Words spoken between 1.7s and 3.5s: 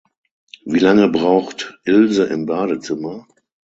Ilse im Badezimmer?